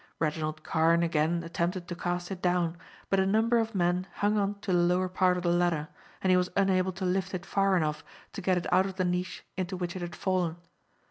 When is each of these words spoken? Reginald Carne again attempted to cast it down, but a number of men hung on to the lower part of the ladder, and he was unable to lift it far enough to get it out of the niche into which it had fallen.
Reginald 0.17 0.63
Carne 0.63 1.03
again 1.03 1.43
attempted 1.43 1.87
to 1.87 1.95
cast 1.95 2.31
it 2.31 2.41
down, 2.41 2.75
but 3.11 3.19
a 3.19 3.25
number 3.27 3.59
of 3.59 3.75
men 3.75 4.07
hung 4.15 4.35
on 4.35 4.55
to 4.61 4.73
the 4.73 4.79
lower 4.79 5.07
part 5.07 5.37
of 5.37 5.43
the 5.43 5.51
ladder, 5.53 5.89
and 6.23 6.31
he 6.31 6.37
was 6.37 6.49
unable 6.57 6.91
to 6.93 7.05
lift 7.05 7.35
it 7.35 7.45
far 7.45 7.77
enough 7.77 8.03
to 8.33 8.41
get 8.41 8.57
it 8.57 8.65
out 8.73 8.87
of 8.87 8.95
the 8.95 9.05
niche 9.05 9.43
into 9.57 9.77
which 9.77 9.95
it 9.95 10.01
had 10.01 10.15
fallen. 10.15 10.55